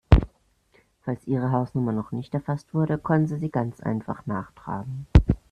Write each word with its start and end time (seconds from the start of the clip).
Falls 1.03 1.27
Ihre 1.27 1.51
Hausnummer 1.51 1.91
noch 1.91 2.11
nicht 2.11 2.33
erfasst 2.33 2.73
wurde, 2.73 2.97
können 2.97 3.27
Sie 3.27 3.37
sie 3.37 3.51
ganz 3.51 3.81
einfach 3.81 4.25
nachtragen. 4.25 5.05